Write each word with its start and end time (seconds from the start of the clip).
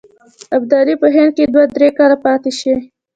ابدالي 0.57 0.93
په 1.01 1.07
هند 1.15 1.31
کې 1.37 1.43
دوه 1.53 1.63
درې 1.75 1.89
کاله 1.97 2.17
پاته 2.25 2.51
شي. 2.59 2.73